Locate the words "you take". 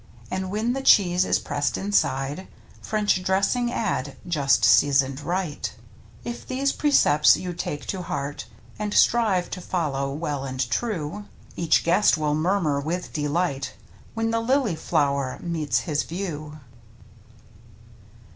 7.37-7.85